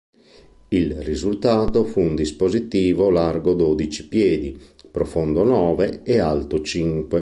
[0.69, 7.19] Il risultato fu un dispositivo largo dodici piedi, profondo nove e alto cinque.